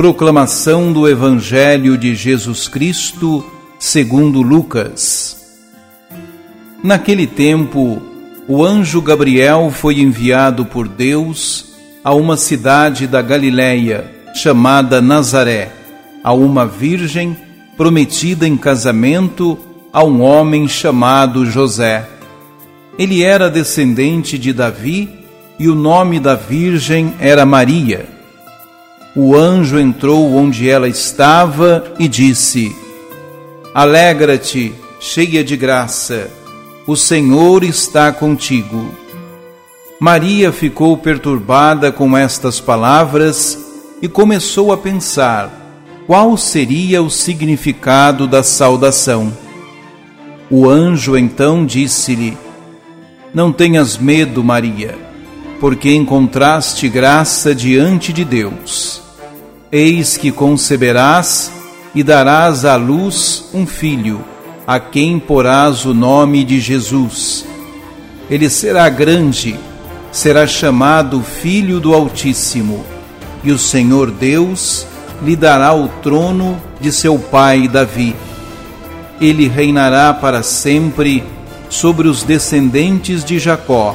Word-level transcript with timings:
Proclamação 0.00 0.94
do 0.94 1.06
Evangelho 1.06 1.98
de 1.98 2.14
Jesus 2.14 2.66
Cristo, 2.68 3.44
segundo 3.78 4.40
Lucas. 4.40 5.60
Naquele 6.82 7.26
tempo, 7.26 8.00
o 8.48 8.64
anjo 8.64 9.02
Gabriel 9.02 9.70
foi 9.70 10.00
enviado 10.00 10.64
por 10.64 10.88
Deus 10.88 11.74
a 12.02 12.14
uma 12.14 12.38
cidade 12.38 13.06
da 13.06 13.20
Galiléia, 13.20 14.10
chamada 14.34 15.02
Nazaré, 15.02 15.70
a 16.24 16.32
uma 16.32 16.64
virgem 16.64 17.36
prometida 17.76 18.48
em 18.48 18.56
casamento 18.56 19.58
a 19.92 20.02
um 20.02 20.22
homem 20.22 20.66
chamado 20.66 21.44
José. 21.44 22.08
Ele 22.98 23.22
era 23.22 23.50
descendente 23.50 24.38
de 24.38 24.54
Davi 24.54 25.10
e 25.58 25.68
o 25.68 25.74
nome 25.74 26.18
da 26.18 26.34
virgem 26.34 27.12
era 27.20 27.44
Maria 27.44 28.18
o 29.14 29.36
anjo 29.36 29.78
entrou 29.78 30.34
onde 30.34 30.68
ela 30.68 30.88
estava 30.88 31.92
e 31.98 32.06
disse: 32.06 32.74
Alegra-te, 33.74 34.72
cheia 35.00 35.42
de 35.42 35.56
graça, 35.56 36.30
o 36.86 36.96
Senhor 36.96 37.64
está 37.64 38.12
contigo. 38.12 38.86
Maria 39.98 40.52
ficou 40.52 40.96
perturbada 40.96 41.92
com 41.92 42.16
estas 42.16 42.60
palavras 42.60 43.58
e 44.00 44.08
começou 44.08 44.72
a 44.72 44.76
pensar 44.76 45.50
qual 46.06 46.36
seria 46.36 47.02
o 47.02 47.10
significado 47.10 48.26
da 48.26 48.42
saudação. 48.42 49.32
O 50.50 50.68
anjo 50.68 51.16
então 51.16 51.66
disse-lhe: 51.66 52.36
Não 53.34 53.52
tenhas 53.52 53.98
medo, 53.98 54.42
Maria, 54.42 55.09
porque 55.60 55.94
encontraste 55.94 56.88
graça 56.88 57.54
diante 57.54 58.14
de 58.14 58.24
Deus. 58.24 59.02
Eis 59.70 60.16
que 60.16 60.32
conceberás 60.32 61.52
e 61.94 62.02
darás 62.02 62.64
à 62.64 62.76
luz 62.76 63.44
um 63.52 63.66
filho, 63.66 64.24
a 64.66 64.80
quem 64.80 65.18
porás 65.18 65.84
o 65.84 65.92
nome 65.92 66.44
de 66.44 66.58
Jesus. 66.58 67.44
Ele 68.30 68.48
será 68.48 68.88
grande, 68.88 69.54
será 70.10 70.46
chamado 70.46 71.22
Filho 71.22 71.78
do 71.78 71.94
Altíssimo, 71.94 72.82
e 73.44 73.52
o 73.52 73.58
Senhor 73.58 74.10
Deus 74.10 74.86
lhe 75.22 75.36
dará 75.36 75.74
o 75.74 75.88
trono 76.02 76.60
de 76.80 76.90
seu 76.90 77.18
pai 77.18 77.68
Davi. 77.68 78.16
Ele 79.20 79.46
reinará 79.46 80.14
para 80.14 80.42
sempre 80.42 81.22
sobre 81.68 82.08
os 82.08 82.22
descendentes 82.22 83.22
de 83.22 83.38
Jacó, 83.38 83.94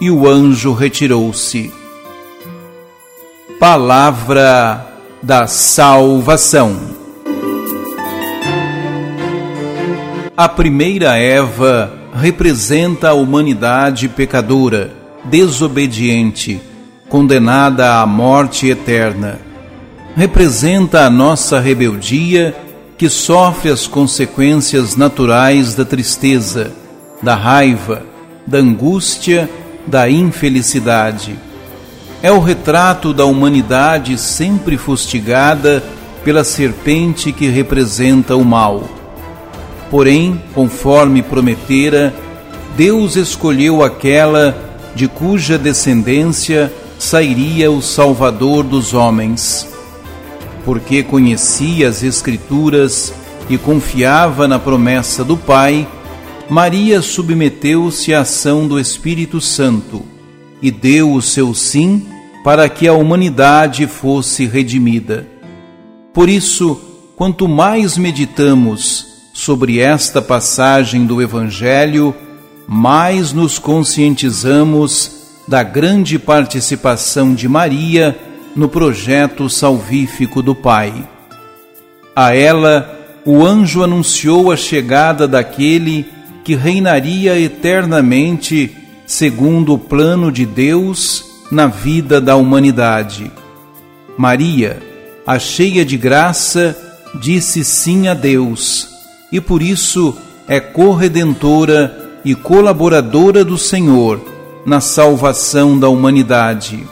E 0.00 0.10
o 0.12 0.28
anjo 0.28 0.72
retirou-se. 0.72 1.72
Palavra 3.58 4.86
da 5.20 5.48
Salvação. 5.48 6.78
A 10.36 10.48
primeira 10.48 11.16
Eva 11.18 11.92
representa 12.14 13.08
a 13.08 13.14
humanidade 13.14 14.08
pecadora, 14.08 14.92
desobediente, 15.24 16.60
condenada 17.08 18.00
à 18.00 18.06
morte 18.06 18.68
eterna. 18.68 19.40
Representa 20.14 21.06
a 21.06 21.10
nossa 21.10 21.58
rebeldia 21.58 22.54
que 22.96 23.08
sofre 23.08 23.68
as 23.68 23.88
consequências 23.88 24.94
naturais 24.94 25.74
da 25.74 25.84
tristeza, 25.84 26.72
da 27.20 27.34
raiva, 27.34 28.04
da 28.46 28.58
angústia, 28.58 29.50
da 29.88 30.08
infelicidade 30.08 31.36
é 32.22 32.32
o 32.32 32.40
retrato 32.40 33.14
da 33.14 33.24
humanidade 33.24 34.18
sempre 34.18 34.76
fustigada 34.76 35.82
pela 36.24 36.42
serpente 36.42 37.32
que 37.32 37.48
representa 37.48 38.36
o 38.36 38.44
mal. 38.44 38.88
Porém, 39.90 40.42
conforme 40.54 41.22
prometera, 41.22 42.12
Deus 42.76 43.16
escolheu 43.16 43.82
aquela 43.82 44.56
de 44.94 45.06
cuja 45.06 45.56
descendência 45.56 46.72
sairia 46.98 47.70
o 47.70 47.80
Salvador 47.80 48.64
dos 48.64 48.92
homens. 48.92 49.68
Porque 50.64 51.02
conhecia 51.02 51.88
as 51.88 52.02
Escrituras 52.02 53.12
e 53.48 53.56
confiava 53.56 54.46
na 54.48 54.58
promessa 54.58 55.24
do 55.24 55.36
Pai, 55.36 55.86
Maria 56.50 57.02
submeteu-se 57.02 58.14
à 58.14 58.20
ação 58.20 58.66
do 58.66 58.80
Espírito 58.80 59.38
Santo 59.38 60.02
e 60.62 60.70
deu 60.70 61.12
o 61.12 61.20
seu 61.20 61.52
sim 61.52 62.06
para 62.42 62.66
que 62.70 62.88
a 62.88 62.94
humanidade 62.94 63.86
fosse 63.86 64.46
redimida. 64.46 65.26
Por 66.14 66.26
isso, 66.26 66.80
quanto 67.16 67.46
mais 67.46 67.98
meditamos 67.98 69.06
sobre 69.34 69.78
esta 69.78 70.22
passagem 70.22 71.04
do 71.04 71.20
Evangelho, 71.20 72.14
mais 72.66 73.30
nos 73.32 73.58
conscientizamos 73.58 75.18
da 75.46 75.62
grande 75.62 76.18
participação 76.18 77.34
de 77.34 77.46
Maria 77.46 78.18
no 78.56 78.70
projeto 78.70 79.50
salvífico 79.50 80.42
do 80.42 80.54
Pai. 80.54 81.06
A 82.16 82.34
ela, 82.34 82.98
o 83.24 83.44
anjo 83.44 83.82
anunciou 83.84 84.50
a 84.50 84.56
chegada 84.56 85.28
daquele 85.28 86.17
que 86.48 86.54
reinaria 86.54 87.38
eternamente 87.38 88.74
segundo 89.06 89.74
o 89.74 89.78
plano 89.78 90.32
de 90.32 90.46
Deus 90.46 91.22
na 91.52 91.66
vida 91.66 92.22
da 92.22 92.36
humanidade. 92.36 93.30
Maria, 94.16 94.80
a 95.26 95.38
cheia 95.38 95.84
de 95.84 95.98
graça, 95.98 96.74
disse 97.20 97.62
sim 97.62 98.08
a 98.08 98.14
Deus 98.14 98.88
e 99.30 99.42
por 99.42 99.60
isso 99.60 100.16
é 100.48 100.58
corredentora 100.58 102.18
e 102.24 102.34
colaboradora 102.34 103.44
do 103.44 103.58
Senhor 103.58 104.18
na 104.64 104.80
salvação 104.80 105.78
da 105.78 105.90
humanidade. 105.90 106.82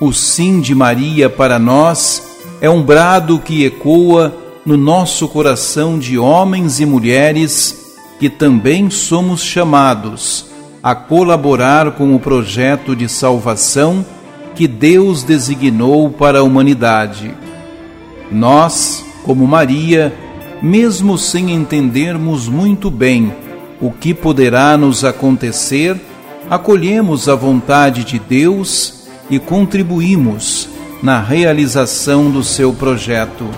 O 0.00 0.10
sim 0.10 0.62
de 0.62 0.74
Maria 0.74 1.28
para 1.28 1.58
nós 1.58 2.38
é 2.62 2.70
um 2.70 2.82
brado 2.82 3.38
que 3.40 3.62
ecoa 3.62 4.34
no 4.64 4.78
nosso 4.78 5.28
coração 5.28 5.98
de 5.98 6.16
homens 6.16 6.80
e 6.80 6.86
mulheres 6.86 7.83
que 8.18 8.28
também 8.28 8.90
somos 8.90 9.42
chamados 9.42 10.46
a 10.82 10.94
colaborar 10.94 11.92
com 11.92 12.14
o 12.14 12.20
projeto 12.20 12.94
de 12.94 13.08
salvação 13.08 14.04
que 14.54 14.68
Deus 14.68 15.22
designou 15.22 16.10
para 16.10 16.40
a 16.40 16.42
humanidade. 16.42 17.34
Nós, 18.30 19.04
como 19.24 19.46
Maria, 19.46 20.14
mesmo 20.62 21.18
sem 21.18 21.52
entendermos 21.52 22.48
muito 22.48 22.90
bem 22.90 23.32
o 23.80 23.90
que 23.90 24.14
poderá 24.14 24.76
nos 24.76 25.04
acontecer, 25.04 26.00
acolhemos 26.48 27.28
a 27.28 27.34
vontade 27.34 28.04
de 28.04 28.18
Deus 28.18 29.08
e 29.28 29.38
contribuímos 29.38 30.68
na 31.02 31.20
realização 31.20 32.30
do 32.30 32.42
seu 32.42 32.72
projeto. 32.72 33.48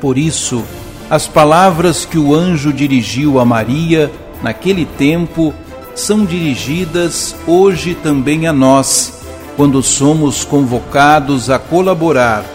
Por 0.00 0.18
isso, 0.18 0.64
as 1.12 1.28
palavras 1.28 2.06
que 2.06 2.16
o 2.16 2.34
anjo 2.34 2.72
dirigiu 2.72 3.38
a 3.38 3.44
Maria 3.44 4.10
naquele 4.42 4.86
tempo 4.86 5.52
são 5.94 6.24
dirigidas 6.24 7.36
hoje 7.46 7.94
também 7.94 8.46
a 8.46 8.52
nós, 8.52 9.22
quando 9.54 9.82
somos 9.82 10.42
convocados 10.42 11.50
a 11.50 11.58
colaborar 11.58 12.46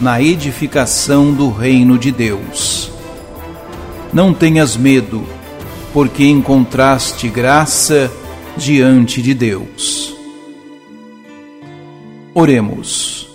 na 0.00 0.22
edificação 0.22 1.32
do 1.34 1.50
reino 1.50 1.98
de 1.98 2.12
Deus. 2.12 2.88
Não 4.12 4.32
tenhas 4.32 4.76
medo, 4.76 5.24
porque 5.92 6.24
encontraste 6.24 7.28
graça 7.28 8.08
diante 8.56 9.20
de 9.20 9.34
Deus. 9.34 10.14
Oremos. 12.32 13.28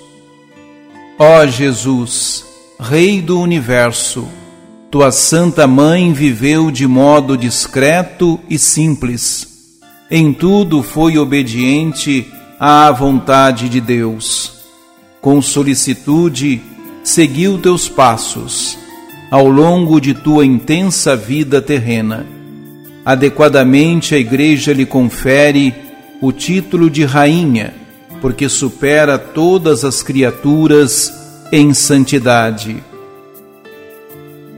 Ó 1.18 1.46
Jesus, 1.46 2.46
Rei 2.80 3.22
do 3.22 3.42
universo, 3.42 4.26
tua 4.92 5.12
Santa 5.12 5.68
Mãe 5.68 6.12
viveu 6.12 6.72
de 6.72 6.88
modo 6.88 7.38
discreto 7.38 8.40
e 8.50 8.58
simples. 8.58 9.48
Em 10.10 10.34
tudo 10.34 10.82
foi 10.82 11.16
obediente 11.18 12.26
à 12.60 12.92
vontade 12.92 13.70
de 13.70 13.80
Deus. 13.80 14.64
Com 15.22 15.42
solicitude, 15.44 16.60
seguiu 17.04 17.60
teus 17.60 17.88
passos 17.88 18.78
ao 19.30 19.48
longo 19.48 20.02
de 20.02 20.16
tua 20.16 20.44
intensa 20.44 21.16
vida 21.16 21.62
terrena. 21.62 22.26
Adequadamente, 23.06 24.16
a 24.16 24.18
Igreja 24.18 24.74
lhe 24.74 24.88
confere 24.88 25.72
o 26.20 26.32
título 26.32 26.90
de 26.90 27.06
Rainha, 27.06 27.76
porque 28.22 28.50
supera 28.50 29.20
todas 29.20 29.86
as 29.86 30.02
criaturas 30.02 31.14
em 31.52 31.76
santidade. 31.76 32.89